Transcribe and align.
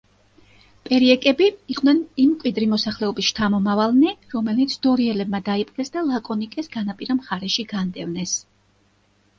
პერიეკები 0.85 1.49
იყვნენ 1.73 1.99
იმ 2.23 2.31
მკვიდრი 2.31 2.67
მოსახლეობის 2.71 3.29
შთამომავალნი, 3.33 4.15
რომელნიც 4.35 4.75
დორიელებმა 4.89 5.43
დაიპყრეს 5.51 5.97
და 5.99 6.05
ლაკონიკეს 6.11 6.75
განაპირა 6.79 7.19
მხარეში 7.23 7.69
განდევნეს. 7.77 8.37